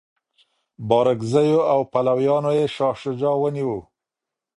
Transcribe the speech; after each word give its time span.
بارکزیو 0.89 1.61
او 1.73 1.79
پلویانو 1.91 2.51
یې 2.57 2.65
شاه 2.75 2.95
شجاع 3.01 3.35
ونیوه. 3.39 3.79